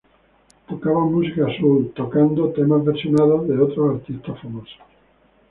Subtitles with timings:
[0.69, 4.79] Tocaban música Soul, tocando temas versionados de otros artistas famosos.